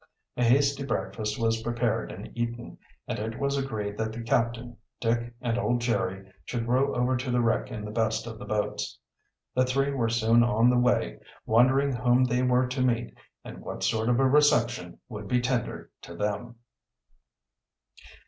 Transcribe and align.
A 0.35 0.43
hasty 0.43 0.83
breakfast 0.83 1.39
was 1.39 1.61
prepared 1.61 2.11
and 2.11 2.31
eaten, 2.35 2.79
and 3.07 3.19
it 3.19 3.39
was 3.39 3.55
agreed 3.55 3.99
that 3.99 4.11
the 4.11 4.23
captain, 4.23 4.75
Dick, 4.99 5.31
and 5.41 5.59
old 5.59 5.79
Jerry 5.79 6.27
should 6.43 6.67
row 6.67 6.95
over 6.95 7.15
to 7.15 7.29
the 7.29 7.39
wreck 7.39 7.69
in 7.69 7.85
the 7.85 7.91
best 7.91 8.25
of 8.25 8.39
the 8.39 8.45
boats. 8.45 8.97
The 9.53 9.63
three 9.63 9.91
were 9.91 10.09
soon 10.09 10.41
on 10.41 10.71
the 10.71 10.79
way, 10.79 11.19
wondering 11.45 11.91
whom 11.93 12.23
they 12.23 12.41
were 12.41 12.65
to 12.65 12.81
meet 12.81 13.13
and 13.45 13.59
what 13.59 13.83
sort 13.83 14.09
of 14.09 14.19
a 14.19 14.27
reception 14.27 14.99
would 15.07 15.27
be 15.27 15.39
tendered 15.39 15.91
to 16.01 16.15
them. 16.15 16.55